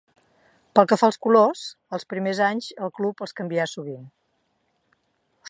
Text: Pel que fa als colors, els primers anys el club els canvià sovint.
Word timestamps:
Pel 0.77 0.87
que 0.91 0.97
fa 1.01 1.09
als 1.09 1.19
colors, 1.25 1.61
els 1.97 2.07
primers 2.15 2.41
anys 2.47 2.71
el 2.87 2.95
club 2.97 3.23
els 3.27 3.37
canvià 3.43 3.69
sovint. 3.75 4.11